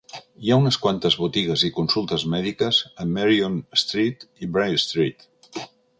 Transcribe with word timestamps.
Hi 0.45 0.51
ha 0.51 0.55
unes 0.61 0.77
quantes 0.85 1.17
botigues 1.23 1.65
i 1.67 1.69
consultes 1.75 2.25
mèdiques 2.35 2.79
a 3.03 3.07
Marion 3.13 3.61
Street 3.85 4.27
i 4.47 4.51
Bray 4.57 4.85
Street. 4.87 5.29